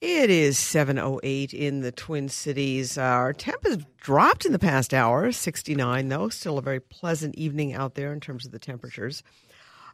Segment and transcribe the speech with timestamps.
[0.00, 2.96] It is 7.08 in the Twin Cities.
[2.96, 6.28] Our temp has dropped in the past hour, 69 though.
[6.28, 9.24] Still a very pleasant evening out there in terms of the temperatures.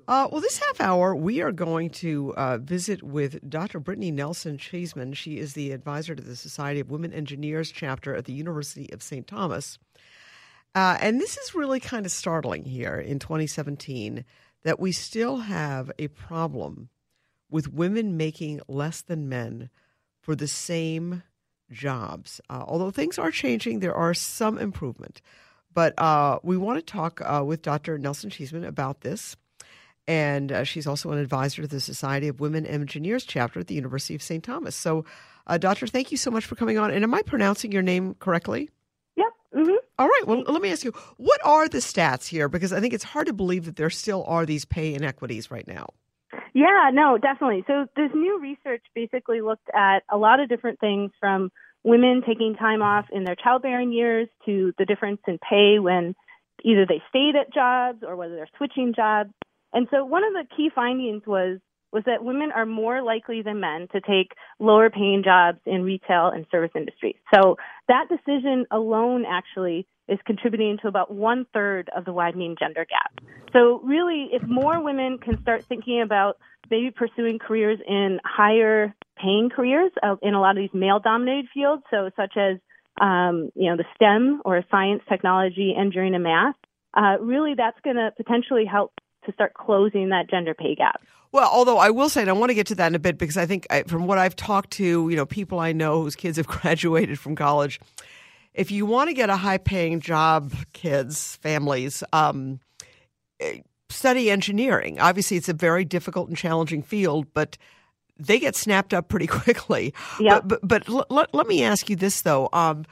[0.07, 3.81] Uh, well, this half hour, we are going to uh, visit with Dr.
[3.81, 5.15] Brittany Nelson Cheeseman.
[5.15, 9.03] She is the advisor to the Society of Women Engineers chapter at the University of
[9.03, 9.27] St.
[9.27, 9.79] Thomas.
[10.75, 14.27] Uh, and this is really kind of startling here in 2017
[14.65, 16.91] that we still have a problem
[17.48, 19.71] with women making less than men
[20.24, 21.23] for the same
[21.70, 22.41] jobs.
[22.48, 25.20] Uh, although things are changing, there are some improvement.
[25.72, 27.98] But uh, we want to talk uh, with Dr.
[27.98, 29.36] Nelson Cheeseman about this.
[30.06, 33.75] And uh, she's also an advisor to the Society of Women Engineers chapter at the
[33.75, 34.42] University of St.
[34.42, 34.77] Thomas.
[34.77, 35.05] So,
[35.47, 36.91] uh, Doctor, thank you so much for coming on.
[36.91, 38.70] And am I pronouncing your name correctly?
[39.16, 39.27] Yep.
[39.56, 39.75] Mm-hmm.
[39.98, 40.22] All right.
[40.27, 42.48] Well, let me ask you, what are the stats here?
[42.48, 45.66] Because I think it's hard to believe that there still are these pay inequities right
[45.66, 45.88] now.
[46.55, 47.64] Yeah, no, definitely.
[47.66, 51.50] So this new research basically looked at a lot of different things from
[51.83, 56.14] women taking time off in their childbearing years to the difference in pay when
[56.64, 59.30] either they stayed at jobs or whether they're switching jobs.
[59.72, 61.58] And so one of the key findings was
[61.92, 66.27] was that women are more likely than men to take lower paying jobs in retail
[66.34, 67.14] and service industries.
[67.32, 72.86] So that decision alone actually is contributing to about one third of the widening gender
[72.88, 73.24] gap.
[73.52, 76.38] So really, if more women can start thinking about
[76.70, 81.47] maybe pursuing careers in higher paying careers uh, in a lot of these male dominated
[81.55, 82.58] fields, so such as
[83.00, 86.56] um, you know the STEM or science, technology, engineering, and math,
[86.94, 88.93] uh, really that's going to potentially help
[89.26, 91.00] to start closing that gender pay gap.
[91.32, 93.19] Well, although I will say, and I want to get to that in a bit
[93.19, 96.14] because I think I, from what I've talked to, you know, people I know whose
[96.14, 97.81] kids have graduated from college,
[98.54, 102.60] if you want to get a high paying job, kids, families, um,
[103.41, 103.59] eh,
[103.91, 104.98] study engineering.
[105.00, 107.59] Obviously, it's a very difficult and challenging field, but
[108.19, 109.93] they get snapped up pretty quickly.
[110.19, 110.41] Yeah.
[110.41, 112.48] But, but, but l- let me ask you this, though.
[112.53, 112.84] Um,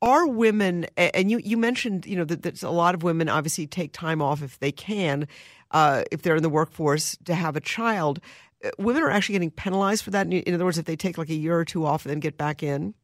[0.00, 3.66] are women, and you, you mentioned, you know, that, that a lot of women obviously
[3.66, 5.26] take time off if they can
[5.70, 8.20] uh, if they're in the workforce to have a child.
[8.64, 10.32] Uh, women are actually getting penalized for that.
[10.32, 12.36] In other words, if they take like a year or two off and then get
[12.36, 12.94] back in.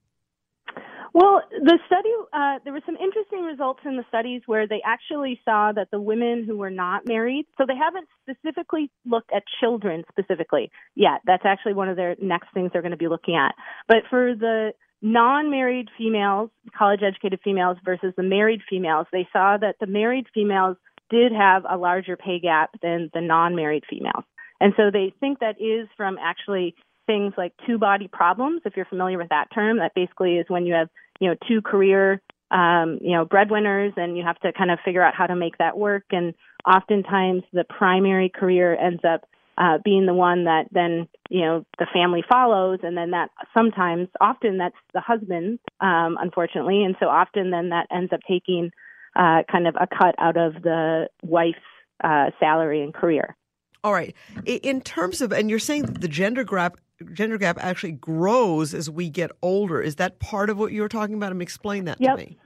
[1.14, 5.40] Well, the study, uh, there were some interesting results in the studies where they actually
[5.44, 10.02] saw that the women who were not married, so they haven't specifically looked at children
[10.10, 11.20] specifically yet.
[11.24, 13.54] That's actually one of their next things they're going to be looking at.
[13.86, 19.56] But for the non married females, college educated females versus the married females, they saw
[19.56, 20.76] that the married females
[21.10, 24.24] did have a larger pay gap than the non-married females.
[24.60, 26.74] And so they think that is from actually
[27.06, 29.78] things like two body problems, if you're familiar with that term.
[29.78, 30.88] That basically is when you have,
[31.20, 32.20] you know, two career,
[32.50, 35.58] um, you know, breadwinners and you have to kind of figure out how to make
[35.58, 36.04] that work.
[36.10, 36.34] And
[36.66, 39.22] oftentimes the primary career ends up
[39.56, 42.80] uh, being the one that then, you know, the family follows.
[42.82, 46.82] And then that sometimes, often that's the husband, um, unfortunately.
[46.82, 48.70] And so often then that ends up taking
[49.16, 51.58] uh, kind of a cut out of the wife's
[52.02, 53.36] uh, salary and career.
[53.84, 54.14] All right.
[54.46, 56.78] In terms of, and you're saying the gender gap
[57.12, 59.80] gender gap actually grows as we get older.
[59.80, 61.30] Is that part of what you were talking about?
[61.30, 62.16] I mean, explain that yep.
[62.16, 62.38] to me.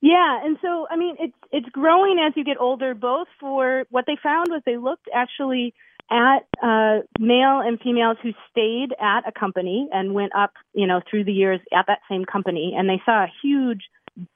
[0.00, 2.92] Yeah, and so I mean, it's it's growing as you get older.
[2.94, 5.74] Both for what they found was they looked actually
[6.10, 11.00] at uh, male and females who stayed at a company and went up, you know,
[11.08, 13.82] through the years at that same company, and they saw a huge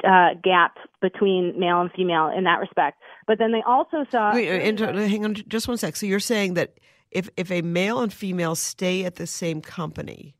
[0.04, 2.98] uh, gap between male and female in that respect.
[3.26, 4.34] But then they also saw.
[4.34, 4.48] Wait,
[4.80, 5.96] uh, hang on just one sec.
[5.96, 6.78] So you're saying that
[7.10, 10.36] if if a male and female stay at the same company,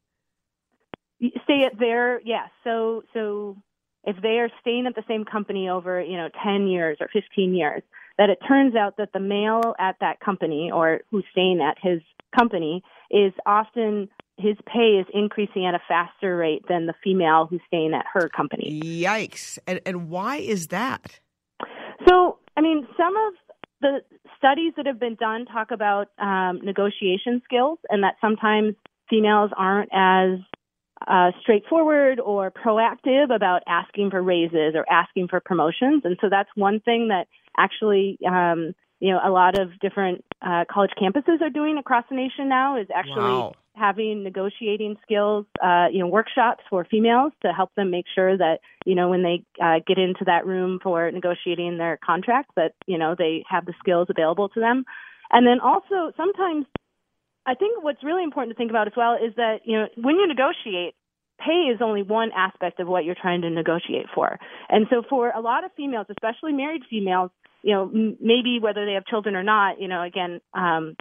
[1.45, 2.51] stay at their yes.
[2.65, 3.57] So so
[4.05, 7.55] if they are staying at the same company over you know 10 years or 15
[7.55, 7.83] years,
[8.19, 12.01] that it turns out that the male at that company or who's staying at his
[12.37, 14.09] company is often
[14.39, 18.29] his pay is increasing at a faster rate than the female who's staying at her
[18.29, 18.81] company.
[18.83, 19.59] Yikes.
[19.67, 21.21] And, and why is that?
[22.07, 23.33] So, I mean, some of
[23.87, 24.01] the
[24.37, 28.75] studies that have been done talk about um, negotiation skills and that sometimes
[29.09, 30.39] females aren't as
[31.07, 36.03] uh, straightforward or proactive about asking for raises or asking for promotions.
[36.05, 40.65] And so that's one thing that actually um, you know a lot of different uh,
[40.71, 43.53] college campuses are doing across the nation now is actually wow.
[43.77, 48.59] Having negotiating skills, uh, you know, workshops for females to help them make sure that,
[48.85, 52.99] you know, when they uh, get into that room for negotiating their contract, that, you
[52.99, 54.85] know, they have the skills available to them.
[55.31, 56.67] And then also sometimes
[57.47, 60.17] I think what's really important to think about as well is that, you know, when
[60.17, 60.95] you negotiate,
[61.39, 64.39] pay is only one aspect of what you're trying to negotiate for.
[64.69, 67.31] And so for a lot of females, especially married females,
[67.63, 70.97] you know, m- maybe whether they have children or not, you know, again, um,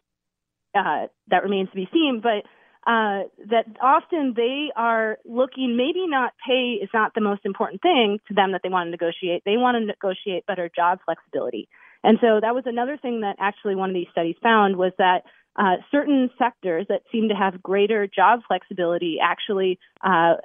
[0.75, 2.44] uh, that remains to be seen, but
[2.88, 8.20] uh, that often they are looking, maybe not pay is not the most important thing
[8.28, 9.42] to them that they want to negotiate.
[9.46, 11.68] They want to negotiate better job flexibility.
[12.04, 15.24] And so that was another thing that actually one of these studies found was that
[15.56, 20.36] uh, certain sectors that seem to have greater job flexibility actually uh,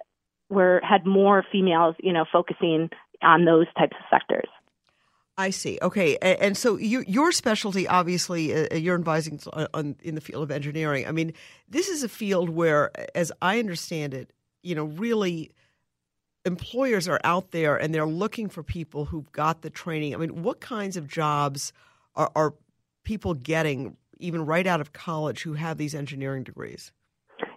[0.48, 2.88] were had more females, you know, focusing
[3.22, 4.48] on those types of sectors.
[5.40, 5.78] I see.
[5.80, 9.40] Okay, and, so you, your specialty, obviously, uh, you're advising
[9.72, 11.06] on, in the field of engineering.
[11.08, 11.32] I mean,
[11.66, 15.52] this is a field where, as I understand it, you know, really
[16.44, 20.14] employers are out there and they're looking for people who've got the training.
[20.14, 21.72] I mean, what kinds of jobs
[22.14, 22.52] are, are
[23.02, 26.92] people getting even right out of college who have these engineering degrees?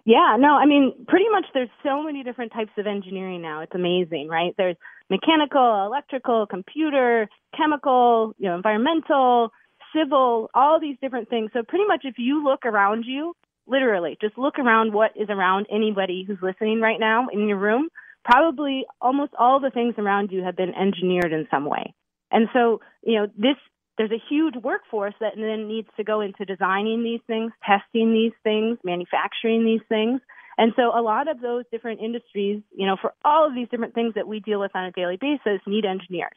[0.06, 3.60] Yeah, no, I mean, pretty much there's so many different types of engineering now.
[3.60, 4.54] It's amazing, right?
[4.56, 4.76] There's
[5.10, 9.50] mechanical, electrical, computer, chemical, you know, environmental,
[9.94, 11.50] civil, all these different things.
[11.52, 13.34] So pretty much if you look around you,
[13.66, 17.88] literally, just look around what is around anybody who's listening right now in your room,
[18.24, 21.94] probably almost all the things around you have been engineered in some way.
[22.30, 23.56] And so, you know, this
[23.96, 28.32] there's a huge workforce that then needs to go into designing these things, testing these
[28.42, 30.20] things, manufacturing these things.
[30.58, 33.94] And so a lot of those different industries, you know, for all of these different
[33.94, 36.36] things that we deal with on a daily basis need engineers.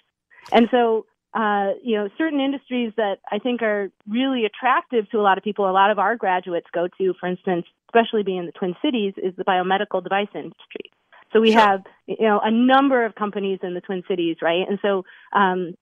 [0.51, 5.21] And so, uh, you know, certain industries that I think are really attractive to a
[5.21, 8.45] lot of people, a lot of our graduates go to, for instance, especially being in
[8.45, 10.91] the Twin Cities, is the biomedical device industry.
[11.33, 11.59] So we sure.
[11.59, 14.65] have, you know, a number of companies in the Twin Cities, right?
[14.67, 15.03] And so,
[15.33, 15.75] um,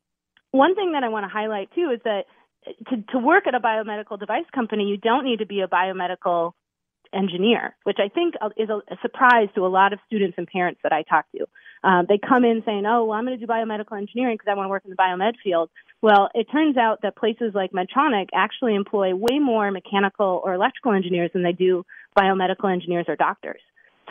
[0.52, 2.24] one thing that I want to highlight too is that
[2.90, 6.54] to, to work at a biomedical device company, you don't need to be a biomedical
[7.16, 10.80] engineer, which I think is a, a surprise to a lot of students and parents
[10.84, 11.46] that I talk to.
[11.84, 14.56] Um, they come in saying, "Oh, well, I'm going to do biomedical engineering because I
[14.56, 15.70] want to work in the biomed field."
[16.02, 20.94] Well, it turns out that places like Medtronic actually employ way more mechanical or electrical
[20.94, 21.86] engineers than they do
[22.18, 23.62] biomedical engineers or doctors.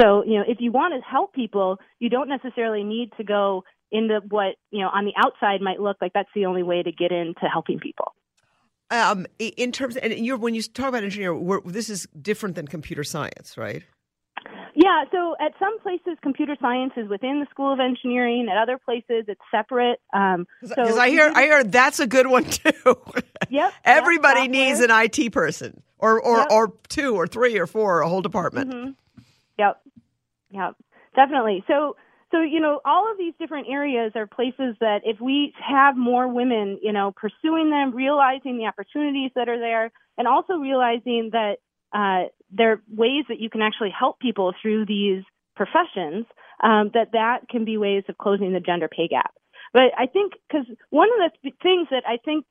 [0.01, 3.65] So, you know, if you want to help people, you don't necessarily need to go
[3.93, 6.91] into what you know on the outside might look like that's the only way to
[6.91, 8.13] get into helping people.
[8.91, 13.03] Um, in terms, and you're when you talk about engineering, this is different than computer
[13.03, 13.83] science, right?
[14.77, 18.49] Yeah, so at some places, computer science is within the School of Engineering.
[18.51, 20.01] At other places, it's separate.
[20.13, 22.97] Um, because so I hear, I hear that's a good one too.
[23.51, 23.73] Yep.
[23.85, 26.49] Everybody yep, needs an IT person, or or yep.
[26.51, 28.71] or two, or three, or four, or a whole department.
[28.73, 28.91] Mm-hmm.
[29.59, 29.81] Yep.
[30.51, 30.77] Yep.
[31.15, 31.65] Definitely.
[31.69, 31.97] So
[32.35, 36.27] so, you know, all of these different areas are places that if we have more
[36.27, 41.59] women, you know, pursuing them, realizing the opportunities that are there, and also realizing that
[41.93, 45.23] uh, there are ways that you can actually help people through these
[45.55, 46.27] professions,
[46.61, 49.33] um, that that can be ways of closing the gender pay gap.
[49.73, 52.47] But I think because one of the things that I think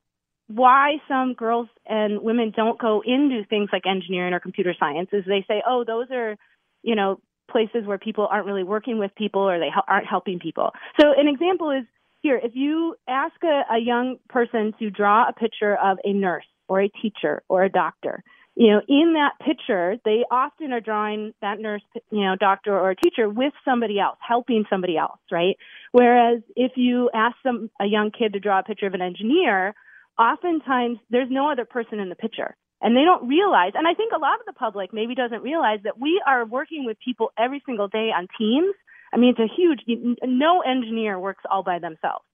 [0.46, 5.24] why some girls and women don't go into things like engineering or computer science is
[5.26, 6.36] they say, oh, those are,
[6.82, 7.20] you know,
[7.50, 10.70] places where people aren't really working with people or they aren't helping people.
[11.00, 11.84] So an example is
[12.22, 16.46] here, if you ask a, a young person to draw a picture of a nurse
[16.68, 18.24] or a teacher or a doctor,
[18.56, 22.94] you know, in that picture, they often are drawing that nurse, you know, doctor or
[22.94, 25.56] teacher with somebody else, helping somebody else, right?
[25.92, 29.74] Whereas if you ask some a young kid to draw a picture of an engineer,
[30.18, 32.56] oftentimes there's no other person in the picture.
[32.84, 35.80] And they don't realize, and I think a lot of the public maybe doesn't realize
[35.84, 38.74] that we are working with people every single day on teams.
[39.10, 39.80] I mean, it's a huge,
[40.22, 42.26] no engineer works all by themselves.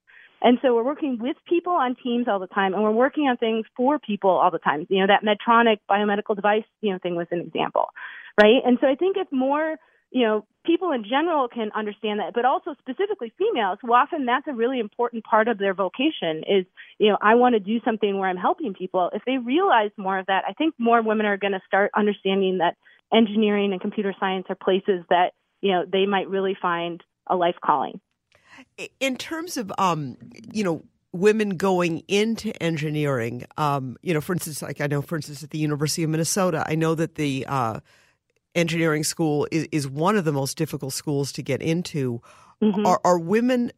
[0.42, 3.36] And so we're working with people on teams all the time, and we're working on
[3.36, 4.86] things for people all the time.
[4.88, 7.86] You know, that Medtronic biomedical device, you know, thing was an example,
[8.40, 8.60] right?
[8.66, 9.76] And so I think if more
[10.10, 14.46] you know, people in general can understand that, but also specifically females, who often that's
[14.46, 16.66] a really important part of their vocation is,
[16.98, 19.10] you know, I want to do something where I'm helping people.
[19.12, 22.58] If they realize more of that, I think more women are going to start understanding
[22.58, 22.76] that
[23.12, 27.56] engineering and computer science are places that, you know, they might really find a life
[27.64, 28.00] calling.
[28.98, 30.16] In terms of, um,
[30.52, 35.16] you know, women going into engineering, um, you know, for instance, like I know, for
[35.16, 37.80] instance, at the University of Minnesota, I know that the, uh,
[38.54, 42.20] engineering school is, is one of the most difficult schools to get into.
[42.62, 42.86] Mm-hmm.
[42.86, 43.72] Are, are women,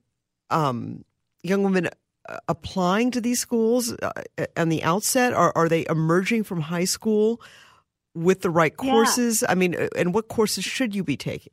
[0.50, 1.04] um,
[1.42, 1.88] young women,
[2.28, 4.12] uh, applying to these schools uh,
[4.56, 5.32] on the outset?
[5.32, 7.40] Are, are they emerging from high school
[8.14, 8.90] with the right Yeah.
[8.90, 9.44] courses?
[9.48, 11.52] I mean, uh, and what courses should you be taking?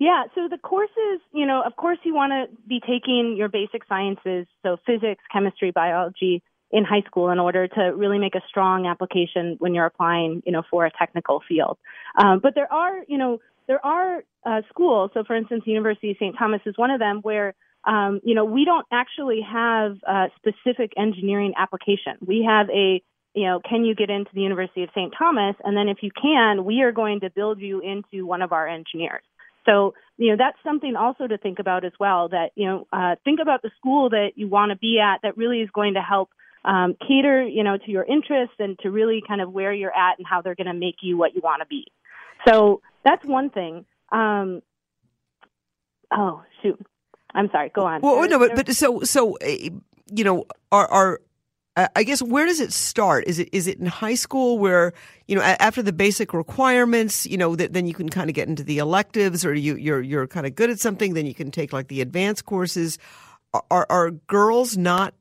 [0.00, 3.86] Yeah, so the courses, you know, of course you want to be taking your basic
[3.86, 6.42] sciences, so physics, chemistry, biology
[6.74, 10.50] in high school in order to really make a strong application when you're applying, you
[10.50, 11.78] know, for a technical field.
[12.18, 15.12] Um, but there are, you know, there are uh, schools.
[15.14, 16.34] So, for instance, University of St.
[16.36, 17.54] Thomas is one of them where,
[17.84, 22.16] um, you know, we don't actually have a specific engineering application.
[22.26, 23.02] We have a
[23.36, 25.12] you know, can you get into the University of St.
[25.18, 25.56] Thomas?
[25.64, 28.68] And then if you can, we are going to build you into one of our
[28.68, 29.24] engineers.
[29.66, 33.16] So, you know, that's something also to think about as well that, you know, uh,
[33.24, 36.00] think about the school that you want to be at that really is going to
[36.00, 36.30] help
[36.64, 40.18] um, cater, you know, to your interests and to really kind of where you're at
[40.18, 41.86] and how they're going to make you what you want to be.
[42.48, 43.84] So that's one thing.
[44.10, 44.62] Um,
[46.10, 46.80] oh, shoot.
[47.34, 47.70] I'm sorry.
[47.74, 48.00] Go on.
[48.00, 49.70] Well, no, but, but so so uh,
[50.10, 51.20] you know, are are
[51.76, 53.24] I guess where does it start?
[53.26, 54.92] Is it is it in high school where
[55.26, 58.46] you know after the basic requirements, you know, that then you can kind of get
[58.46, 61.50] into the electives, or you you're you're kind of good at something, then you can
[61.50, 62.98] take like the advanced courses.
[63.70, 65.14] Are, are girls not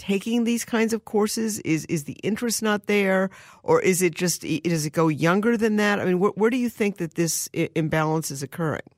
[0.00, 1.60] taking these kinds of courses?
[1.60, 3.30] Is is the interest not there,
[3.62, 6.00] or is it just does it go younger than that?
[6.00, 8.88] I mean, where, where do you think that this i- imbalance is occurring?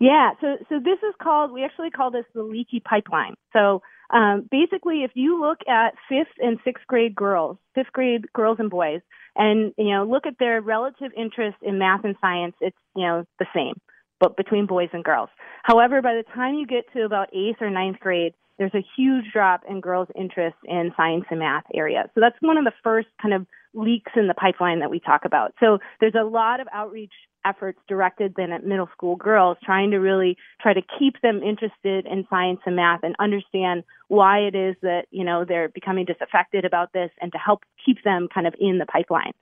[0.00, 3.34] Yeah, so so this is called we actually call this the leaky pipeline.
[3.52, 8.58] So um, basically, if you look at fifth and sixth grade girls, fifth grade girls
[8.60, 9.00] and boys,
[9.34, 13.24] and you know look at their relative interest in math and science, it's you know
[13.38, 13.74] the same,
[14.20, 15.30] but between boys and girls.
[15.64, 19.26] However, by the time you get to about eighth or ninth grade, there's a huge
[19.32, 22.08] drop in girls' interest in science and math areas.
[22.14, 25.24] So that's one of the first kind of leaks in the pipeline that we talk
[25.24, 25.52] about.
[25.60, 27.12] So there's a lot of outreach
[27.44, 32.06] efforts directed then at middle school girls trying to really try to keep them interested
[32.06, 36.64] in science and math and understand why it is that, you know, they're becoming disaffected
[36.64, 39.32] about this and to help keep them kind of in the pipeline.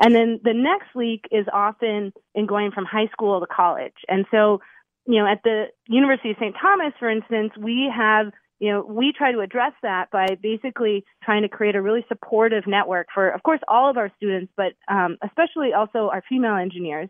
[0.00, 3.94] And then the next leak is often in going from high school to college.
[4.08, 4.60] And so,
[5.06, 6.56] you know, at the University of St.
[6.60, 8.32] Thomas, for instance, we have
[8.62, 12.64] you know, we try to address that by basically trying to create a really supportive
[12.64, 17.08] network for, of course, all of our students, but um, especially also our female engineers.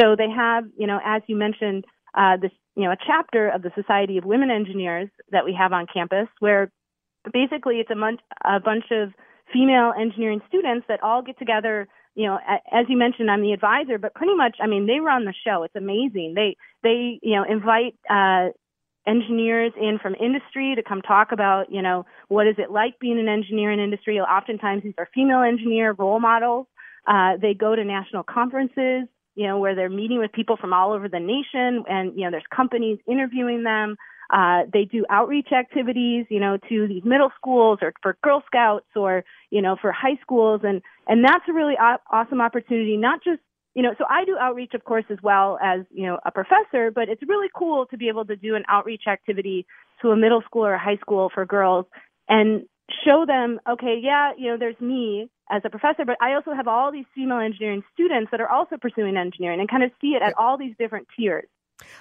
[0.00, 1.84] So they have, you know, as you mentioned,
[2.16, 5.74] uh, this, you know, a chapter of the Society of Women Engineers that we have
[5.74, 6.72] on campus, where
[7.30, 9.12] basically it's a, mon- a bunch of
[9.52, 11.86] female engineering students that all get together.
[12.14, 12.38] You know,
[12.72, 15.64] as you mentioned, I'm the advisor, but pretty much, I mean, they run the show.
[15.64, 16.32] It's amazing.
[16.34, 18.56] They they you know invite uh,
[19.06, 23.18] engineers in from industry to come talk about, you know, what is it like being
[23.18, 24.18] an engineer in industry.
[24.20, 26.66] Oftentimes these are female engineer role models.
[27.06, 30.92] Uh, they go to national conferences, you know, where they're meeting with people from all
[30.92, 33.96] over the nation and, you know, there's companies interviewing them.
[34.30, 38.86] Uh, they do outreach activities, you know, to these middle schools or for Girl Scouts
[38.96, 40.62] or, you know, for high schools.
[40.64, 43.40] And, and that's a really aw- awesome opportunity, not just
[43.74, 46.90] you know, so I do outreach, of course, as well as, you know, a professor,
[46.90, 49.66] but it's really cool to be able to do an outreach activity
[50.00, 51.86] to a middle school or a high school for girls
[52.28, 52.66] and
[53.04, 56.68] show them, okay, yeah, you know, there's me as a professor, but I also have
[56.68, 60.22] all these female engineering students that are also pursuing engineering and kind of see it
[60.22, 61.48] at all these different tiers.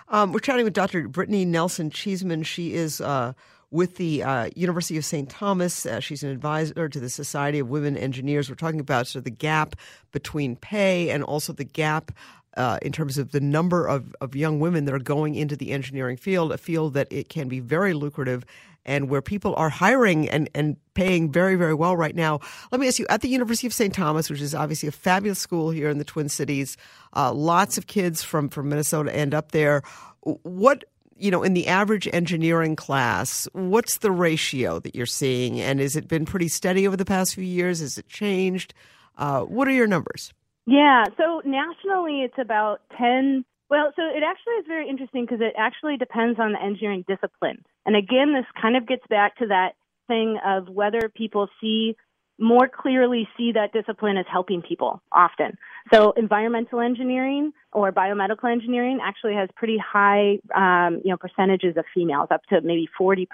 [0.10, 1.08] Um, we're chatting with Dr.
[1.08, 2.44] Brittany Nelson Cheeseman.
[2.44, 3.34] She is uh,
[3.72, 5.30] with the uh, University of St.
[5.30, 5.86] Thomas.
[5.86, 8.50] Uh, she's an advisor to the Society of Women Engineers.
[8.50, 9.76] We're talking about sort of the gap
[10.12, 12.12] between pay and also the gap
[12.56, 15.72] uh, in terms of the number of, of young women that are going into the
[15.72, 18.46] engineering field, a field that it can be very lucrative
[18.86, 22.40] and where people are hiring and, and paying very, very well right now.
[22.72, 23.94] Let me ask you, at the University of St.
[23.94, 26.78] Thomas, which is obviously a fabulous school here in the Twin Cities,
[27.16, 29.82] uh, lots of kids from, from Minnesota end up there.
[30.22, 30.86] What
[31.16, 35.62] you know, in the average engineering class, what's the ratio that you're seeing?
[35.62, 37.80] And has it been pretty steady over the past few years?
[37.80, 38.74] Has it changed?
[39.18, 40.34] Uh, what are your numbers?
[40.66, 43.46] Yeah, so nationally it's about 10.
[43.74, 47.66] Well, so it actually is very interesting because it actually depends on the engineering discipline.
[47.88, 49.72] And again, this kind of gets back to that
[50.08, 51.96] thing of whether people see
[52.38, 55.58] more clearly see that discipline as helping people often.
[55.92, 61.86] So environmental engineering or biomedical engineering actually has pretty high, um, you know, percentages of
[61.96, 63.26] females, up to maybe 40%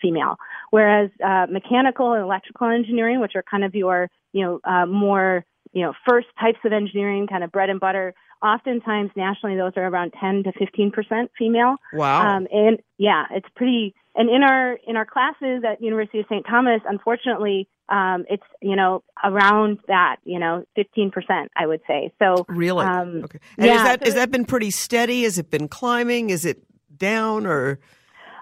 [0.00, 0.36] female.
[0.70, 5.44] Whereas uh, mechanical and electrical engineering, which are kind of your, you know, uh, more,
[5.72, 9.86] you know, first types of engineering, kind of bread and butter, oftentimes nationally those are
[9.86, 11.76] around 10 to 15% female.
[11.92, 12.36] Wow.
[12.36, 13.94] Um, and yeah, it's pretty.
[14.14, 16.44] And in our in our classes at University of St.
[16.48, 22.12] Thomas, unfortunately, um, it's you know around that you know 15 percent, I would say.
[22.18, 23.38] So really, um, okay.
[23.56, 25.22] And yeah, is that so has that been pretty steady?
[25.22, 26.30] Has it been climbing?
[26.30, 26.62] Is it
[26.96, 27.78] down or?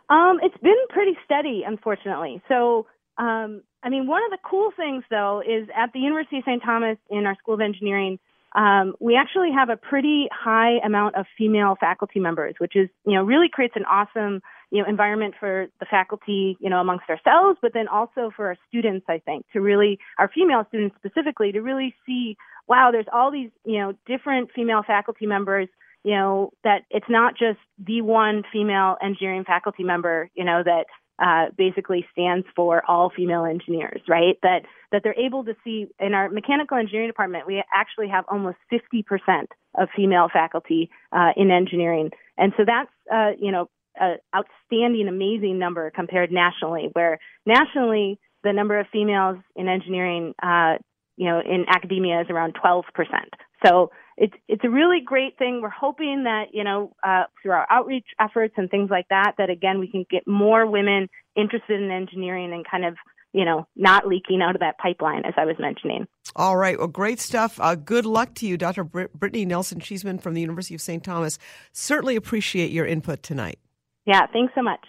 [0.08, 2.40] Um, it's been pretty steady, unfortunately.
[2.48, 2.86] So,
[3.18, 6.62] um, I mean, one of the cool things though is at the University of St.
[6.62, 8.18] Thomas in our School of Engineering,
[8.54, 13.14] um, we actually have a pretty high amount of female faculty members, which is, you
[13.14, 17.58] know, really creates an awesome, you know, environment for the faculty, you know, amongst ourselves,
[17.60, 21.60] but then also for our students, I think, to really, our female students specifically, to
[21.60, 22.36] really see,
[22.68, 25.68] wow, there's all these, you know, different female faculty members,
[26.02, 30.86] you know, that it's not just the one female engineering faculty member, you know, that
[31.18, 34.36] uh, basically stands for all female engineers, right?
[34.42, 34.60] That
[34.92, 39.46] that they're able to see in our mechanical engineering department, we actually have almost 50%
[39.74, 43.68] of female faculty uh, in engineering, and so that's uh, you know
[43.98, 50.74] an outstanding, amazing number compared nationally, where nationally the number of females in engineering, uh,
[51.16, 52.82] you know, in academia is around 12%.
[53.64, 55.60] So it's it's a really great thing.
[55.62, 59.50] We're hoping that you know uh, through our outreach efforts and things like that, that
[59.50, 62.96] again we can get more women interested in engineering and kind of
[63.32, 66.06] you know not leaking out of that pipeline as I was mentioning.
[66.34, 67.60] All right, well, great stuff.
[67.60, 68.84] Uh, good luck to you, Dr.
[68.84, 71.02] Br- Brittany Nelson Cheeseman from the University of St.
[71.04, 71.38] Thomas.
[71.72, 73.58] Certainly appreciate your input tonight.
[74.06, 74.80] Yeah, thanks so much.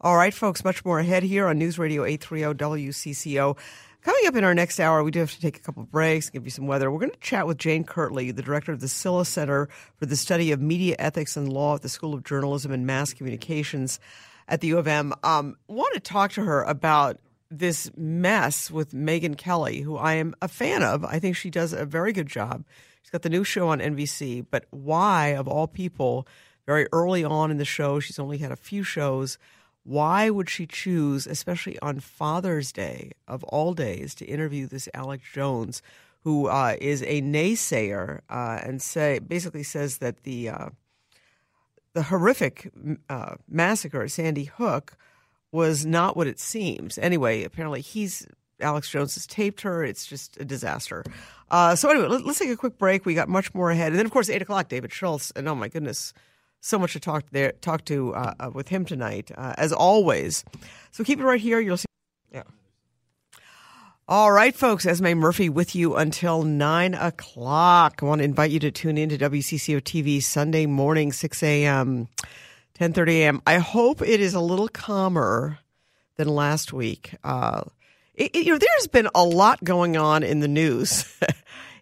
[0.00, 3.56] All right, folks, much more ahead here on News Radio 830 WCCO.
[4.02, 6.44] Coming up in our next hour, we do have to take a couple breaks, give
[6.44, 6.90] you some weather.
[6.90, 10.16] We're going to chat with Jane Kirtley, the director of the Silha Center for the
[10.16, 14.00] Study of Media Ethics and Law at the School of Journalism and Mass Communications
[14.48, 15.14] at the U of M.
[15.22, 20.34] Um, want to talk to her about this mess with Megyn Kelly, who I am
[20.42, 21.04] a fan of.
[21.04, 22.64] I think she does a very good job.
[23.02, 26.26] She's got the new show on NBC, but why, of all people,
[26.66, 29.38] very early on in the show, she's only had a few shows
[29.84, 35.24] why would she choose, especially on Father's Day of all days, to interview this Alex
[35.32, 35.82] Jones,
[36.22, 40.68] who uh, is a naysayer uh, and say basically says that the uh,
[41.94, 42.70] the horrific
[43.08, 44.96] uh, massacre at Sandy Hook
[45.50, 46.96] was not what it seems.
[46.98, 48.26] Anyway, apparently he's
[48.60, 49.84] Alex Jones has taped her.
[49.84, 51.04] It's just a disaster.
[51.50, 53.04] Uh, so anyway, let, us take a quick break.
[53.04, 55.56] We got much more ahead, and then of course eight o'clock, David Schultz, and oh
[55.56, 56.14] my goodness
[56.62, 60.44] so much to talk there, talk to uh, uh, with him tonight, uh, as always.
[60.92, 61.60] So keep it right here.
[61.60, 61.86] You'll see.
[62.32, 62.44] Yeah.
[64.08, 64.86] All right, folks.
[64.86, 67.98] Esme Murphy with you until nine o'clock.
[68.00, 72.08] I want to invite you to tune in to WCCO TV Sunday morning, six a.m.,
[72.74, 73.42] ten thirty a.m.
[73.44, 75.58] I hope it is a little calmer
[76.16, 77.16] than last week.
[77.24, 77.62] Uh,
[78.14, 81.12] it, it, you know, there's been a lot going on in the news.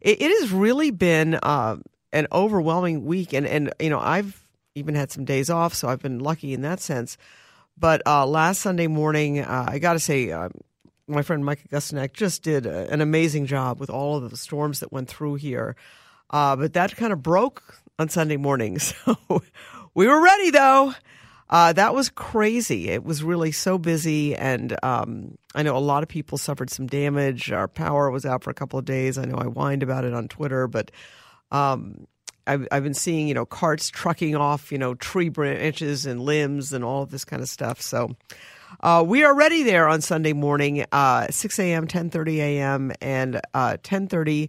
[0.01, 1.77] it, it, has really been uh,
[2.15, 4.41] an overwhelming week, and and you know, I've
[4.81, 7.17] even had some days off, so I've been lucky in that sense.
[7.79, 10.49] But uh, last Sunday morning, uh, I got to say, uh,
[11.07, 14.81] my friend Mike Augustyniak just did a, an amazing job with all of the storms
[14.81, 15.77] that went through here.
[16.29, 17.63] Uh, but that kind of broke
[17.99, 18.79] on Sunday morning.
[19.05, 19.43] So
[19.95, 20.95] we were ready, though.
[21.49, 22.89] Uh, that was crazy.
[22.89, 26.87] It was really so busy, and um, I know a lot of people suffered some
[26.87, 27.51] damage.
[27.51, 29.19] Our power was out for a couple of days.
[29.19, 30.93] I know I whined about it on Twitter, but
[31.51, 32.07] um,
[32.51, 36.73] I've, I've been seeing, you know, carts trucking off, you know, tree branches and limbs
[36.73, 37.81] and all of this kind of stuff.
[37.81, 38.17] So
[38.81, 43.77] uh, we are ready there on Sunday morning, uh, 6 a.m., 10.30 a.m., and uh,
[43.83, 44.49] 10.30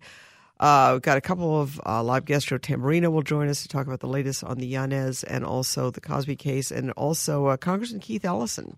[0.62, 2.48] uh, we've got a couple of uh, live guests.
[2.48, 5.90] Joe Tamburino will join us to talk about the latest on the Yanez and also
[5.90, 8.78] the Cosby case, and also uh, Congressman Keith Ellison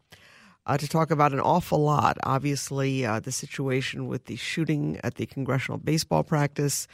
[0.65, 2.17] uh, to talk about an awful lot.
[2.23, 6.87] Obviously, uh, the situation with the shooting at the congressional baseball practice,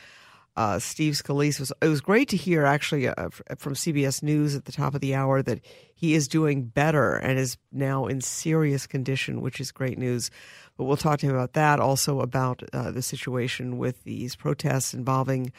[0.60, 1.58] uh, Steve Scalise.
[1.58, 5.00] Was, it was great to hear actually uh, from CBS News at the top of
[5.00, 5.62] the hour that
[5.96, 10.30] he is doing better and is now in serious condition, which is great news.
[10.76, 14.94] But we'll talk to him about that, also about uh, the situation with these protests
[14.94, 15.54] involving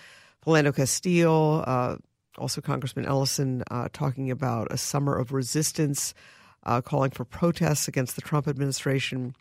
[0.44, 1.96] Philando Castile, uh,
[2.36, 6.12] also Congressman Ellison uh, talking about a summer of resistance,
[6.64, 9.34] uh, calling for protests against the Trump administration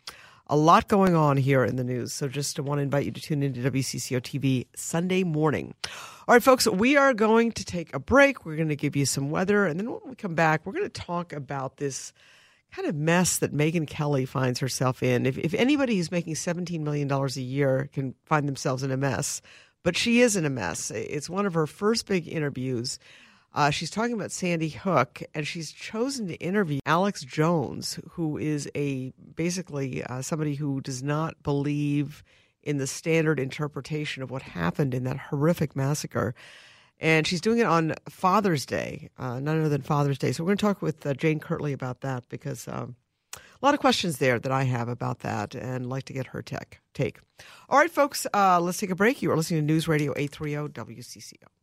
[0.50, 2.12] a lot going on here in the news.
[2.12, 5.74] So just want to invite you to tune into WCCO TV Sunday morning.
[6.26, 8.44] All right, folks, we are going to take a break.
[8.44, 9.64] We're going to give you some weather.
[9.64, 12.12] And then when we come back, we're going to talk about this
[12.74, 15.24] kind of mess that Megyn Kelly finds herself in.
[15.24, 19.40] If, if anybody who's making $17 million a year can find themselves in a mess,
[19.84, 20.90] but she is in a mess.
[20.90, 22.98] It's one of her first big interviews.
[23.52, 28.70] Uh, she's talking about Sandy Hook, and she's chosen to interview Alex Jones, who is
[28.76, 32.22] a basically uh, somebody who does not believe
[32.62, 36.34] in the standard interpretation of what happened in that horrific massacre.
[37.00, 40.32] And she's doing it on Father's Day, uh, none other than Father's Day.
[40.32, 42.94] So we're going to talk with uh, Jane Kirtley about that because um,
[43.34, 46.42] a lot of questions there that I have about that and like to get her
[46.42, 47.18] tech, take.
[47.68, 49.22] All right, folks, uh, let's take a break.
[49.22, 51.59] You are listening to News Radio 830 WCCO.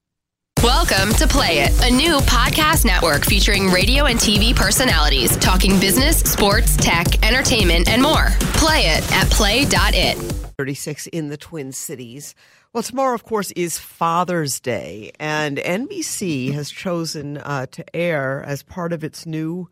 [0.63, 6.19] Welcome to Play It, a new podcast network featuring radio and TV personalities talking business,
[6.21, 8.29] sports, tech, entertainment, and more.
[8.55, 10.15] Play it at play.it.
[10.57, 12.33] 36 in the Twin Cities.
[12.73, 18.63] Well, tomorrow, of course, is Father's Day, and NBC has chosen uh, to air as
[18.63, 19.69] part of its new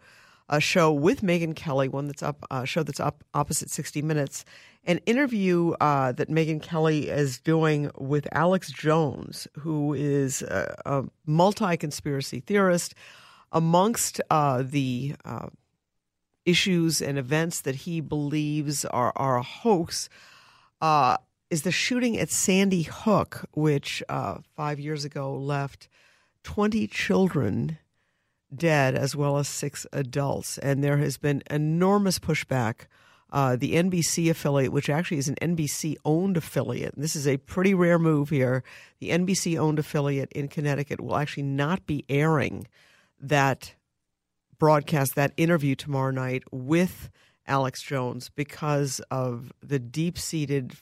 [0.50, 4.46] uh, show with Megyn Kelly, one that's up, uh, show that's up opposite 60 Minutes,
[4.86, 11.04] an interview uh, that Megyn Kelly is doing with Alex Jones, who is a, a
[11.26, 12.94] multi conspiracy theorist.
[13.52, 15.48] Amongst uh, the uh,
[16.46, 20.10] issues and events that he believes are, are a hoax,
[20.82, 21.18] uh,
[21.50, 25.88] is the shooting at Sandy Hook, which uh, five years ago left
[26.44, 27.78] 20 children
[28.54, 30.58] dead as well as six adults.
[30.58, 32.88] And there has been enormous pushback.
[33.32, 37.74] Uh, the NBC affiliate, which actually is an NBC owned affiliate, this is a pretty
[37.74, 38.64] rare move here.
[39.00, 42.68] The NBC owned affiliate in Connecticut will actually not be airing
[43.20, 43.74] that
[44.58, 47.10] broadcast, that interview tomorrow night with
[47.48, 50.74] Alex Jones because of the deep seated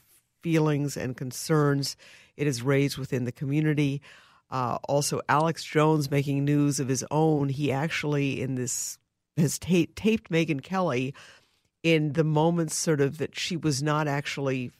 [0.42, 1.96] feelings and concerns
[2.36, 4.02] it has raised within the community.
[4.50, 7.50] Uh, also, Alex Jones making news of his own.
[7.50, 8.98] He actually, in this,
[9.38, 11.14] has ta- taped Megyn Kelly
[11.84, 14.72] in the moments sort of that she was not actually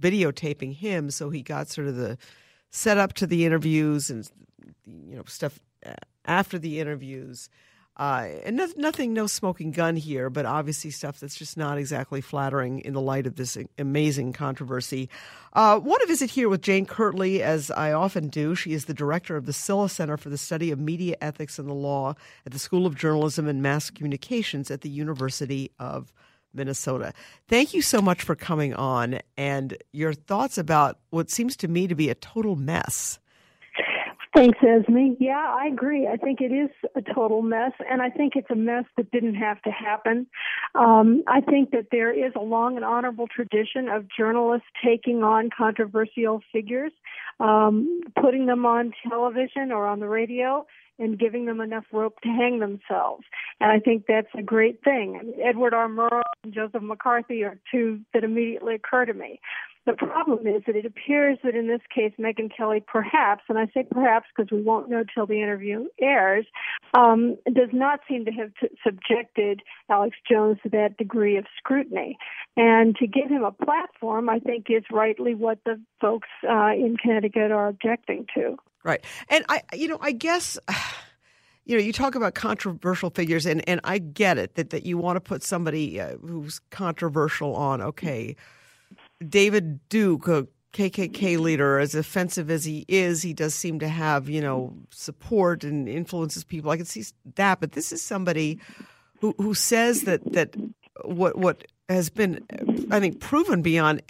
[0.00, 1.10] videotaping him.
[1.10, 2.18] So he got sort of the
[2.70, 4.30] setup to the interviews and,
[4.86, 5.58] you know, stuff
[6.24, 7.48] after the interviews.
[8.00, 12.22] Uh, and no, nothing, no smoking gun here, but obviously stuff that's just not exactly
[12.22, 15.10] flattering in the light of this amazing controversy.
[15.52, 18.54] Uh, want to visit here with Jane Kirtley, as I often do.
[18.54, 21.68] She is the director of the Silha Center for the Study of Media Ethics and
[21.68, 22.14] the Law
[22.46, 26.10] at the School of Journalism and Mass Communications at the University of
[26.54, 27.12] Minnesota.
[27.48, 31.86] Thank you so much for coming on and your thoughts about what seems to me
[31.86, 33.19] to be a total mess.
[34.34, 35.14] Thanks, Esme.
[35.18, 36.06] Yeah, I agree.
[36.06, 39.34] I think it is a total mess, and I think it's a mess that didn't
[39.34, 40.28] have to happen.
[40.76, 45.50] Um, I think that there is a long and honorable tradition of journalists taking on
[45.56, 46.92] controversial figures,
[47.40, 50.64] um, putting them on television or on the radio,
[51.00, 53.24] and giving them enough rope to hang themselves.
[53.58, 55.34] And I think that's a great thing.
[55.42, 55.88] Edward R.
[55.88, 59.40] Murrow and Joseph McCarthy are two that immediately occur to me.
[59.86, 63.66] The problem is that it appears that in this case, Megyn Kelly perhaps, and I
[63.72, 66.46] say perhaps because we won't know till the interview airs,
[66.94, 72.18] um, does not seem to have t- subjected Alex Jones to that degree of scrutiny.
[72.56, 76.96] And to give him a platform, I think is rightly what the folks uh, in
[77.02, 78.56] Connecticut are objecting to.
[78.84, 79.02] Right.
[79.28, 80.58] And I, you know, I guess
[81.64, 84.98] you know, you talk about controversial figures, and, and I get it that, that you
[84.98, 87.80] want to put somebody uh, who's controversial on.
[87.80, 88.36] Okay,
[89.26, 94.28] David Duke, a KKK leader, as offensive as he is, he does seem to have,
[94.28, 96.70] you know, support and influences people.
[96.70, 97.04] I can see
[97.34, 98.60] that, but this is somebody
[99.20, 100.54] who who says that that
[101.04, 102.46] what what has been,
[102.90, 104.02] I think, proven beyond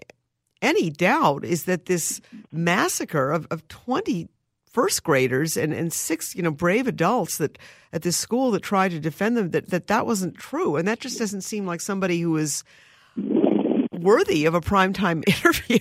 [0.61, 2.21] any doubt is that this
[2.53, 4.29] massacre of, of 20
[4.67, 7.59] first graders and, and six, you know, brave adults that
[7.93, 10.77] at this school that tried to defend them, that, that that wasn't true.
[10.77, 12.63] And that just doesn't seem like somebody who is
[14.03, 15.79] worthy of a primetime interview.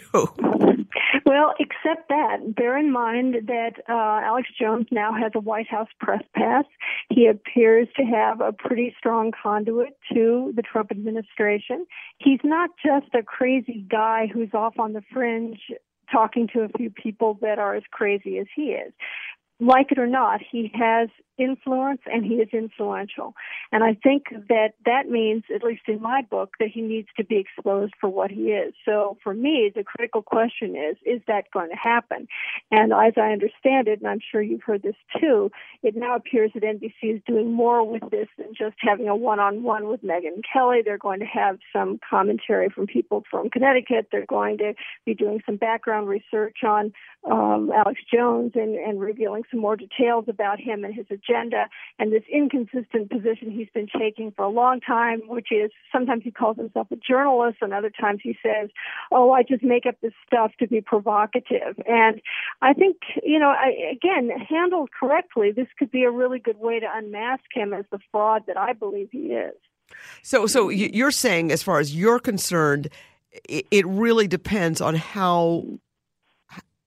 [1.26, 5.88] Well, except that, bear in mind that uh, Alex Jones now has a White House
[6.00, 6.66] press pass.
[7.10, 11.86] He appears to have a pretty strong conduit to the Trump administration.
[12.18, 15.60] He's not just a crazy guy who's off on the fringe
[16.12, 18.92] talking to a few people that are as crazy as he is
[19.60, 23.34] like it or not, he has influence and he is influential.
[23.72, 27.24] And I think that that means, at least in my book, that he needs to
[27.24, 28.74] be exposed for what he is.
[28.84, 32.28] So for me, the critical question is, is that going to happen?
[32.72, 36.52] And as I understand it, and I'm sure you've heard this too, it now appears
[36.54, 40.82] that NBC is doing more with this than just having a one-on-one with Megyn Kelly.
[40.84, 44.08] They're going to have some commentary from people from Connecticut.
[44.12, 44.74] They're going to
[45.06, 46.92] be doing some background research on
[47.30, 52.12] um, Alex Jones and, and revealing some more details about him and his agenda and
[52.12, 56.58] this inconsistent position he's been taking for a long time, which is sometimes he calls
[56.58, 58.70] himself a journalist and other times he says,
[59.12, 61.76] oh, I just make up this stuff to be provocative.
[61.88, 62.22] And
[62.62, 66.80] I think, you know, I, again, handled correctly, this could be a really good way
[66.80, 69.54] to unmask him as the fraud that I believe he is.
[70.22, 72.90] So, so you're saying, as far as you're concerned,
[73.48, 75.66] it really depends on how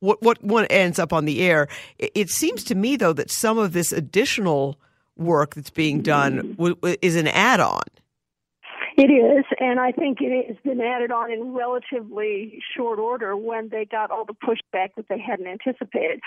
[0.03, 1.69] what what one ends up on the air.
[1.99, 4.77] It, it, seems to me though that some of this additional
[5.17, 6.57] work that's being done mm.
[6.57, 7.83] w- w- is an add-on.
[8.95, 13.71] It is, and I think it has been added on in relatively short order when
[13.71, 16.21] they got all the pushback that they hadn't anticipated.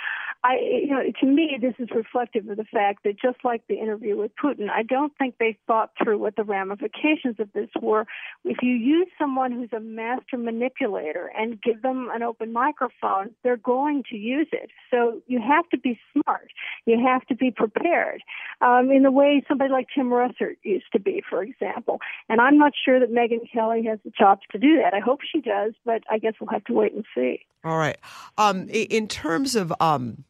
[0.44, 3.76] I, you know, to me, this is reflective of the fact that just like the
[3.76, 8.08] interview with Putin, I don't think they thought through what the ramifications of this were.
[8.44, 13.58] If you use someone who's a master manipulator and give them an open microphone, they're
[13.58, 14.72] going to use it.
[14.90, 16.50] So you have to be smart.
[16.86, 18.22] You have to be prepared
[18.62, 22.00] um, in the way somebody like Tim Russert used to be, for example.
[22.30, 24.94] And I'm not sure that Megyn Kelly has the chops to do that.
[24.94, 27.46] I hope she does, but I guess we'll have to wait and see.
[27.64, 27.98] All right.
[28.38, 30.24] Um, in terms of, um,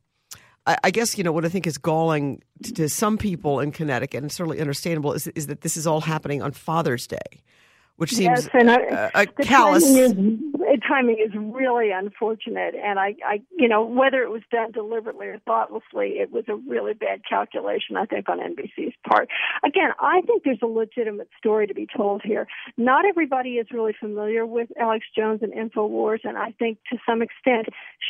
[0.65, 4.23] I, guess you know what I think is galling to, to, some people in Connecticut,
[4.23, 7.43] and certainly understandable, is, is that this is all happening on Father's Day,
[7.97, 9.85] which seems yes, and I, uh, a callous
[10.87, 15.39] timing is really unfortunate, and I, I, you know, whether it was done deliberately or
[15.45, 19.29] thoughtlessly, it was a really bad calculation, I think, on NBC's part.
[19.63, 22.47] Again, I think there's a legitimate story to be told here.
[22.77, 27.21] Not everybody is really familiar with Alex Jones and Infowars, and I think to some
[27.21, 27.67] extent,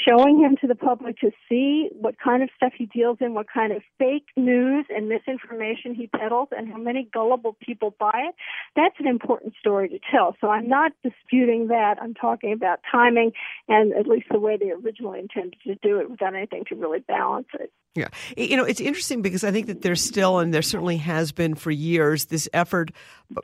[0.08, 3.48] showing him to the public to see what kind of stuff he deals in, what
[3.52, 8.36] kind of fake news and misinformation he peddles, and how many gullible people buy it,
[8.76, 10.36] that's an important story to tell.
[10.42, 11.96] So I'm not disputing that.
[12.02, 13.32] I'm talking about timing
[13.68, 17.00] and at least the way they originally intended to do it without anything to really
[17.00, 17.72] balance it.
[17.96, 18.10] Yeah.
[18.36, 21.56] You know, it's interesting because I think that there's still, and there certainly has been
[21.56, 22.92] for years, this effort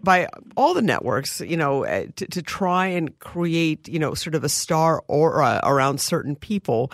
[0.04, 4.36] by all the networks, you know, eh, to, to try and create, you know, sort
[4.36, 6.92] of a star aura around certain people.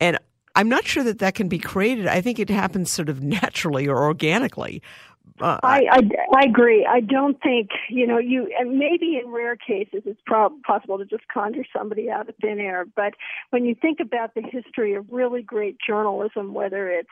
[0.00, 0.18] And
[0.56, 2.06] I'm not sure that that can be created.
[2.08, 4.82] I think it happens sort of naturally or organically.
[5.40, 6.00] Uh, I, I,
[6.34, 6.86] I agree.
[6.88, 8.50] I don't think you know you.
[8.58, 12.58] And maybe in rare cases it's prob- possible to just conjure somebody out of thin
[12.58, 12.86] air.
[12.96, 13.14] But
[13.50, 17.08] when you think about the history of really great journalism, whether it's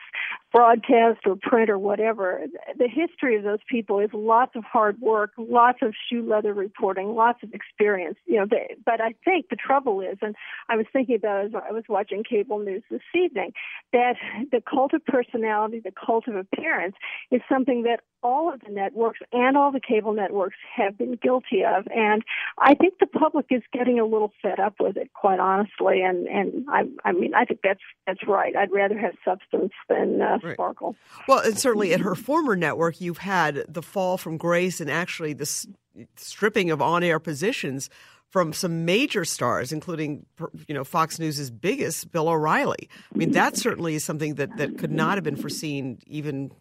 [0.55, 2.45] broadcast or print or whatever,
[2.77, 7.13] the history of those people is lots of hard work, lots of shoe leather reporting,
[7.13, 8.15] lots of experience.
[8.25, 10.33] You know, they, but I think the trouble is, and
[10.69, 13.51] I was thinking about as I was watching cable news this evening,
[13.91, 14.13] that
[14.53, 16.95] the cult of personality, the cult of appearance,
[17.31, 21.63] is something that all of the networks and all the cable networks have been guilty
[21.63, 21.85] of.
[21.95, 22.23] And
[22.57, 26.01] I think the public is getting a little fed up with it, quite honestly.
[26.01, 28.55] And and I, I mean, I think that's that's right.
[28.55, 30.55] I'd rather have substance than uh, right.
[30.55, 30.95] sparkle.
[31.27, 35.33] Well, and certainly at her former network, you've had the fall from grace and actually
[35.33, 35.67] the
[36.15, 37.89] stripping of on-air positions
[38.29, 40.25] from some major stars, including
[40.67, 42.89] you know Fox News's biggest, Bill O'Reilly.
[43.13, 46.51] I mean, that certainly is something that that could not have been foreseen even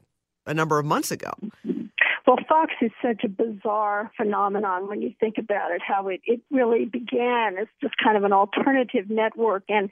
[0.47, 1.33] a number of months ago.
[2.27, 6.41] Well, Fox is such a bizarre phenomenon when you think about it, how it, it
[6.51, 9.91] really began as just kind of an alternative network and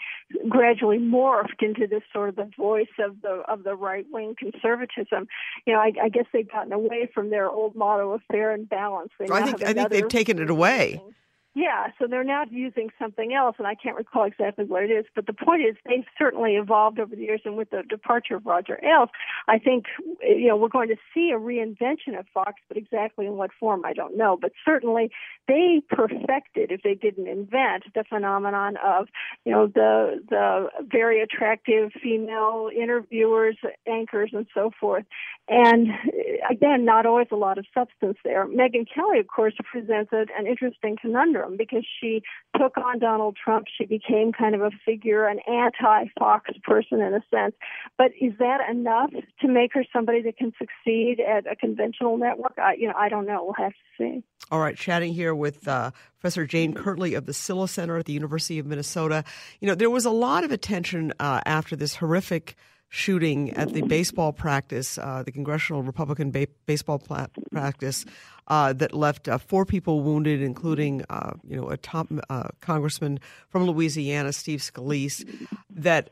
[0.48, 5.28] gradually morphed into this sort of the voice of the of the right wing conservatism.
[5.66, 8.66] You know, I, I guess they've gotten away from their old motto of fair and
[8.66, 9.14] balanced.
[9.20, 10.92] I think I think they've taken it away.
[10.92, 11.14] Thing.
[11.54, 15.04] Yeah, so they're now using something else, and I can't recall exactly what it is.
[15.14, 18.46] But the point is, they've certainly evolved over the years, and with the departure of
[18.46, 19.10] Roger Ailes,
[19.48, 19.84] I think
[20.22, 23.84] you know we're going to see a reinvention of Fox, but exactly in what form
[23.84, 24.38] I don't know.
[24.40, 25.10] But certainly,
[25.46, 29.08] they perfected, if they didn't invent, the phenomenon of
[29.44, 35.04] you know the the very attractive female interviewers, anchors, and so forth.
[35.54, 35.88] And
[36.50, 38.46] again, not always a lot of substance there.
[38.46, 42.22] Megyn Kelly, of course, presented an interesting conundrum because she
[42.58, 43.66] took on Donald Trump.
[43.76, 47.54] She became kind of a figure, an anti-Fox person in a sense.
[47.98, 49.10] But is that enough
[49.42, 52.54] to make her somebody that can succeed at a conventional network?
[52.56, 53.44] I, you know, I don't know.
[53.44, 54.24] We'll have to see.
[54.50, 58.14] All right, chatting here with uh, Professor Jane Kirtley of the Silha Center at the
[58.14, 59.22] University of Minnesota.
[59.60, 62.56] You know, there was a lot of attention uh, after this horrific
[62.94, 67.02] shooting at the baseball practice, uh, the Congressional Republican ba- baseball
[67.50, 68.04] practice,
[68.48, 73.18] uh, that left uh, four people wounded, including uh, you know a top uh, congressman
[73.48, 75.24] from Louisiana, Steve Scalise.
[75.70, 76.10] That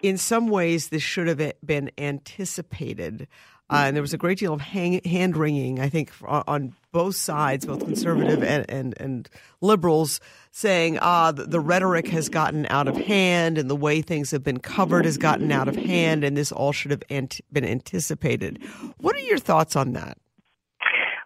[0.00, 3.26] in some ways this should have been anticipated.
[3.68, 7.66] Uh, and there was a great deal of hand wringing, I think, on both sides,
[7.66, 9.28] both conservative and, and, and
[9.60, 10.20] liberals,
[10.52, 14.44] saying, ah, the, the, rhetoric has gotten out of hand and the way things have
[14.44, 18.62] been covered has gotten out of hand, and this all should have ant- been anticipated.
[18.98, 20.16] What are your thoughts on that?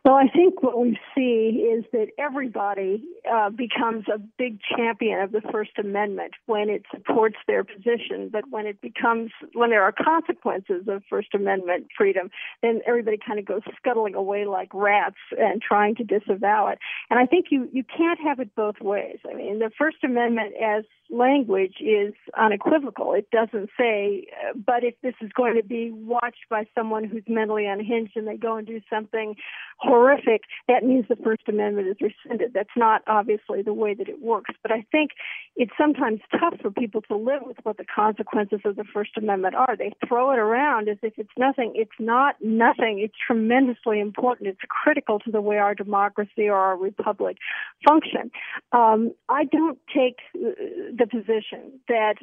[0.09, 5.33] Well, I think what we see is that everybody uh, becomes a big champion of
[5.33, 9.93] the First Amendment when it supports their position, but when it becomes when there are
[9.93, 12.31] consequences of First Amendment freedom,
[12.63, 16.79] then everybody kind of goes scuttling away like rats and trying to disavow it.
[17.11, 19.19] And I think you you can't have it both ways.
[19.31, 23.13] I mean, the First Amendment as language is unequivocal.
[23.13, 27.25] It doesn't say, uh, but if this is going to be watched by someone who's
[27.27, 29.35] mentally unhinged and they go and do something
[29.79, 32.53] horrible horrific, that means the First Amendment is rescinded.
[32.55, 34.55] That's not obviously the way that it works.
[34.63, 35.11] But I think
[35.57, 39.55] it's sometimes tough for people to live with what the consequences of the First Amendment
[39.57, 39.77] are.
[39.77, 41.73] They throw it around as if it's nothing.
[41.75, 43.01] It's not nothing.
[43.01, 44.49] It's tremendously important.
[44.49, 47.39] It's critical to the way our democracy or our republic
[47.87, 48.31] function.
[48.73, 52.15] Um, I don't take the position that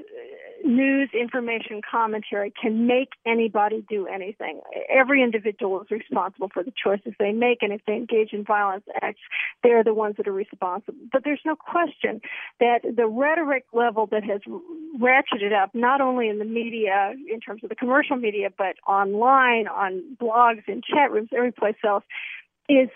[0.63, 4.61] news, information, commentary can make anybody do anything.
[4.89, 8.83] Every individual is responsible for the choices they make, and if they engage in violence
[9.01, 9.21] acts,
[9.63, 10.97] they're the ones that are responsible.
[11.11, 12.21] But there's no question
[12.59, 14.41] that the rhetoric level that has
[14.99, 19.67] ratcheted up, not only in the media, in terms of the commercial media, but online,
[19.67, 22.03] on blogs, in chat rooms, every place else,
[22.67, 22.89] is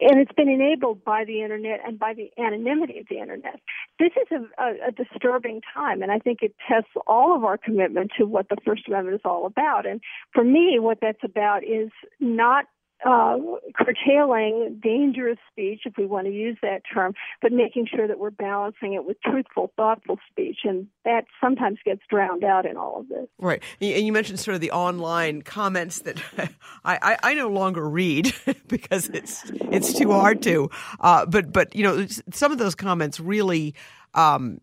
[0.00, 3.60] and it's been enabled by the internet and by the anonymity of the internet.
[3.98, 7.56] This is a, a, a, disturbing time, and I think it tests all of our
[7.56, 9.86] commitment to what the First Amendment is all about.
[9.86, 10.00] And
[10.32, 12.66] for me, what that's about is not
[13.04, 13.36] uh,
[13.74, 18.30] curtailing dangerous speech, if we want to use that term, but making sure that we're
[18.30, 23.08] balancing it with truthful, thoughtful speech, and that sometimes gets drowned out in all of
[23.08, 23.26] this.
[23.38, 26.22] Right, and you mentioned sort of the online comments that
[26.84, 28.32] I, I, I no longer read
[28.68, 30.70] because it's it's too hard to.
[31.00, 33.74] Uh, but but you know some of those comments really,
[34.14, 34.60] um,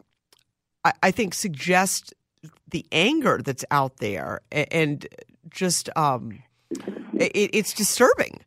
[0.84, 2.14] I, I think, suggest
[2.70, 5.08] the anger that's out there and
[5.50, 5.90] just.
[5.96, 6.42] Um,
[7.22, 8.40] it, it's disturbing.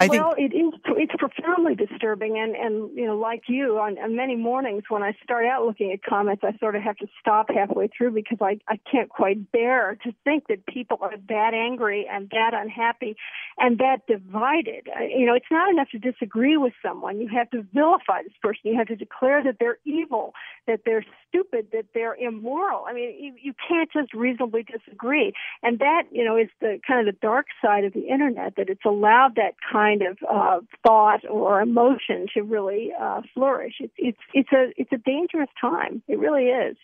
[0.00, 0.79] I well, think it is.
[1.02, 5.16] It's profoundly disturbing, and and you know, like you, on, on many mornings when I
[5.22, 8.58] start out looking at comments, I sort of have to stop halfway through because I
[8.68, 13.16] I can't quite bear to think that people are that angry and that unhappy,
[13.58, 14.88] and that divided.
[15.08, 17.20] You know, it's not enough to disagree with someone.
[17.20, 18.62] You have to vilify this person.
[18.64, 20.34] You have to declare that they're evil,
[20.66, 22.84] that they're stupid, that they're immoral.
[22.86, 25.32] I mean, you you can't just reasonably disagree,
[25.62, 28.68] and that you know is the kind of the dark side of the internet that
[28.68, 33.74] it's allowed that kind kind of uh, thought or emotion to really uh, flourish.
[33.80, 36.02] It's it's it's a it's a dangerous time.
[36.08, 36.76] It really is.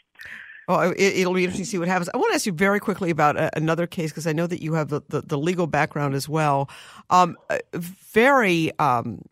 [0.68, 2.08] Oh, it, will be interesting to see what happens.
[2.12, 4.60] I want to ask you very quickly about a, another case because I know that
[4.60, 6.68] you have the, the, the legal background as well.
[7.08, 7.36] Um,
[7.72, 9.22] very, um,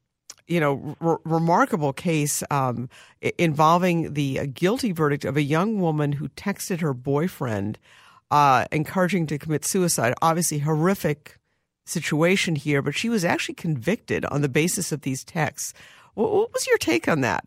[0.46, 2.88] you know, r- remarkable case um,
[3.37, 7.80] involving the uh, guilty verdict of a young woman who texted her boyfriend,
[8.30, 10.14] uh, encouraging to commit suicide.
[10.22, 11.40] Obviously, horrific
[11.85, 15.75] situation here, but she was actually convicted on the basis of these texts.
[16.14, 17.47] What, was your take on that?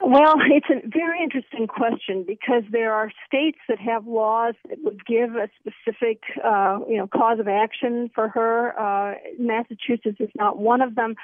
[0.00, 5.04] Well, it's a very interesting question because there are states that have laws that would
[5.06, 8.78] give a specific, uh, you know, cause of action for her.
[8.78, 11.14] Uh, Massachusetts is not one of them.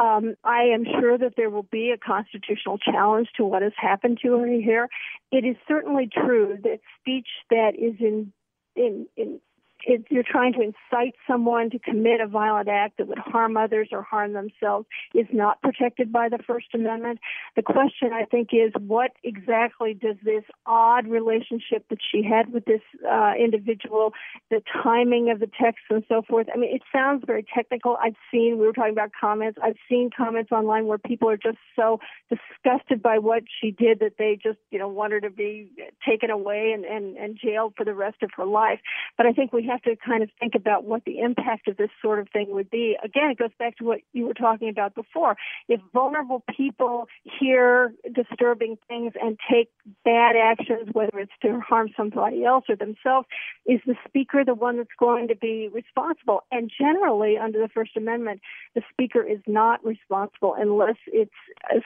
[0.00, 4.18] Um, I am sure that there will be a constitutional challenge to what has happened
[4.22, 4.88] to her here.
[5.30, 8.32] It is certainly true that speech that is in
[8.76, 9.40] in, in
[9.86, 13.88] if you're trying to incite someone to commit a violent act that would harm others
[13.92, 17.18] or harm themselves is not protected by the First Amendment.
[17.56, 22.64] The question, I think, is what exactly does this odd relationship that she had with
[22.64, 24.12] this uh, individual,
[24.50, 26.46] the timing of the text and so forth?
[26.52, 27.98] I mean, it sounds very technical.
[28.02, 31.58] I've seen, we were talking about comments, I've seen comments online where people are just
[31.76, 35.70] so disgusted by what she did that they just, you know, want her to be
[36.06, 38.80] taken away and, and, and jailed for the rest of her life.
[39.16, 41.90] But I think we have to kind of think about what the impact of this
[42.00, 42.96] sort of thing would be.
[43.02, 45.36] Again, it goes back to what you were talking about before.
[45.68, 49.70] If vulnerable people hear disturbing things and take
[50.04, 53.26] bad actions, whether it's to harm somebody else or themselves,
[53.66, 56.42] is the speaker the one that's going to be responsible?
[56.50, 58.40] And generally, under the First Amendment,
[58.74, 61.30] the speaker is not responsible unless it's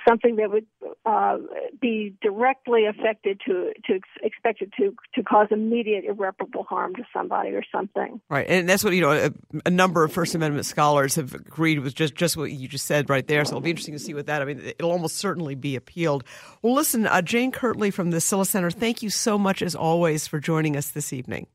[0.06, 0.66] something that would
[1.04, 1.38] uh,
[1.80, 7.62] be directly affected to to expected to to cause immediate irreparable harm to somebody or
[7.70, 8.20] something.
[8.28, 9.12] Right, and that's what you know.
[9.12, 9.30] A,
[9.66, 13.08] a, number of First Amendment scholars have agreed with just just what you just said
[13.08, 13.44] right there.
[13.44, 14.42] So it'll be interesting to see what that.
[14.42, 16.24] I mean, it'll almost certainly be appealed.
[16.62, 18.70] Well, listen, uh, Jane Kirtley from the Silha Center.
[18.70, 21.46] Thank you so much as always for joining us this evening.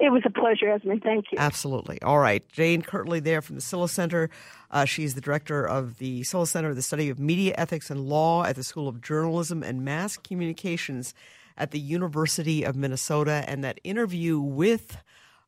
[0.00, 0.96] It was a pleasure, Esme.
[1.02, 1.36] Thank you.
[1.38, 2.00] Absolutely.
[2.00, 2.42] All right.
[2.48, 4.30] Jane Kirtley there from the Silha Center.
[4.70, 8.08] Uh, she's the director of the Silha Center, of the study of media ethics and
[8.08, 11.12] law at the School of Journalism and Mass Communications
[11.58, 13.44] at the University of Minnesota.
[13.46, 14.96] And that interview with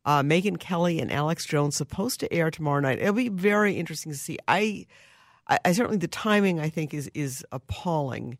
[0.04, 2.98] uh, Megyn Kelly and Alex Jones supposed to air tomorrow night.
[2.98, 4.38] It'll be very interesting to see.
[4.48, 4.86] I,
[5.48, 8.38] I, I certainly the timing I think is is appalling.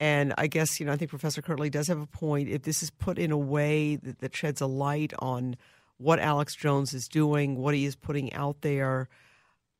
[0.00, 2.48] And I guess, you know, I think Professor Kirtley does have a point.
[2.48, 5.56] If this is put in a way that, that, sheds a light on
[5.96, 9.08] what Alex Jones is doing, what he is putting out there,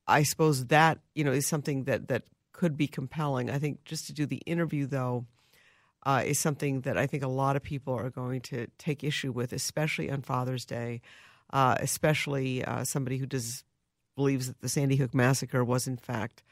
[0.08, 3.48] I suppose that, you know, is something that, that could be compelling.
[3.48, 5.26] I think just to do the interview, though,
[6.04, 9.30] uh, is something that I think a lot of people are going to take issue
[9.30, 11.00] with, especially on Father's Day,
[11.52, 13.64] uh, especially uh, somebody who does
[14.16, 16.42] believes that the Sandy Hook massacre was in fact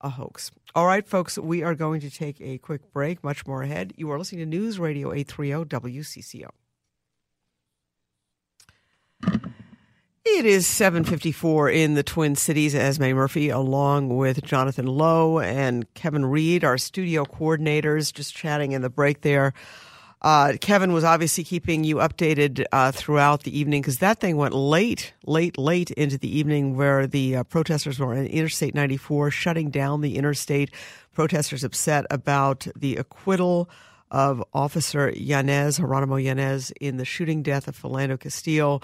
[0.00, 0.50] a hoax.
[0.74, 3.22] All right, folks, we are going to take a quick break.
[3.22, 3.92] Much more ahead.
[3.96, 6.48] You are listening to News Radio 830 WCCO.
[10.26, 12.74] It is 7:54 in the Twin Cities.
[12.74, 18.82] Esme Murphy, along with Jonathan Lowe and Kevin Reed, our studio coordinators, just chatting in
[18.82, 19.52] the break there.
[20.24, 24.54] Uh, Kevin was obviously keeping you updated uh, throughout the evening because that thing went
[24.54, 29.68] late, late, late into the evening where the uh, protesters were on Interstate 94, shutting
[29.68, 30.70] down the interstate.
[31.12, 33.68] Protesters upset about the acquittal
[34.10, 38.82] of Officer Yanez, Jeronimo Yanez, in the shooting death of Philando Castile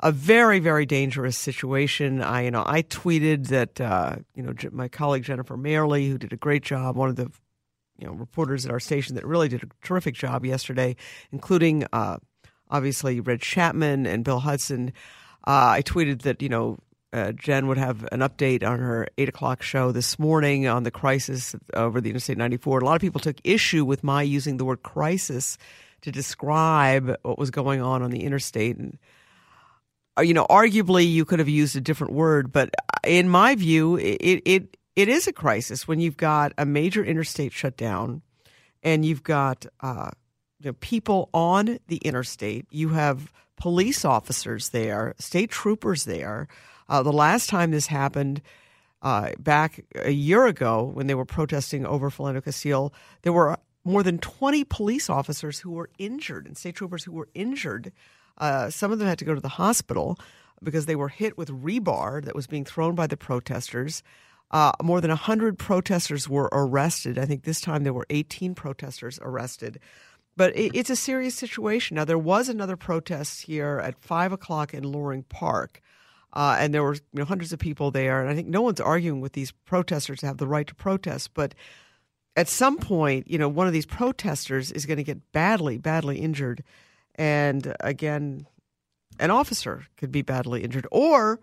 [0.00, 2.22] a very very dangerous situation.
[2.22, 6.32] I you know I tweeted that uh, you know my colleague Jennifer Mayerle, who did
[6.32, 7.32] a great job, one of the
[7.98, 10.96] you know reporters at our station that really did a terrific job yesterday,
[11.32, 12.18] including uh,
[12.70, 14.92] obviously Reg Chapman and Bill Hudson.
[15.46, 16.78] Uh, I tweeted that you know
[17.12, 20.90] uh, Jen would have an update on her eight o'clock show this morning on the
[20.90, 22.80] crisis over the Interstate 94.
[22.80, 25.58] A lot of people took issue with my using the word crisis
[26.02, 28.98] to describe what was going on on the interstate and
[30.18, 32.74] uh, you know, arguably you could have used a different word, but
[33.06, 37.52] in my view, it it it is a crisis when you've got a major interstate
[37.52, 38.22] shut down,
[38.82, 40.10] and you've got uh,
[40.58, 42.66] you know, people on the interstate.
[42.70, 46.48] You have police officers there, state troopers there.
[46.88, 48.42] Uh, the last time this happened.
[49.00, 52.92] Uh, back a year ago, when they were protesting over Philando Castile,
[53.22, 57.28] there were more than 20 police officers who were injured and state troopers who were
[57.32, 57.92] injured
[58.38, 60.18] uh, some of them had to go to the hospital
[60.62, 64.02] because they were hit with rebar that was being thrown by the protesters.
[64.50, 67.18] Uh, more than 100 protesters were arrested.
[67.18, 69.78] I think this time there were 18 protesters arrested.
[70.36, 71.96] But it, it's a serious situation.
[71.96, 75.82] Now, there was another protest here at 5 o'clock in Loring Park.
[76.32, 78.20] Uh, and there were you know, hundreds of people there.
[78.20, 81.34] And I think no one's arguing with these protesters to have the right to protest.
[81.34, 81.54] But
[82.36, 86.18] at some point, you know, one of these protesters is going to get badly, badly
[86.18, 86.62] injured
[87.18, 88.46] and again,
[89.18, 91.40] an officer could be badly injured or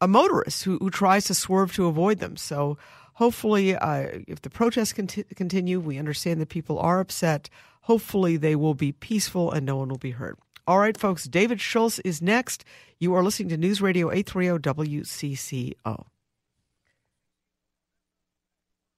[0.00, 2.36] a motorist who, who tries to swerve to avoid them.
[2.36, 2.78] So
[3.14, 7.48] hopefully, uh, if the protests conti- continue, we understand that people are upset.
[7.82, 10.38] Hopefully, they will be peaceful and no one will be hurt.
[10.66, 12.64] All right, folks, David Schultz is next.
[12.98, 14.58] You are listening to News Radio 830
[14.98, 16.06] WCCO.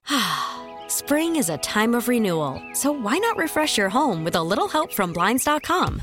[0.89, 4.67] Spring is a time of renewal, so why not refresh your home with a little
[4.67, 6.03] help from Blinds.com?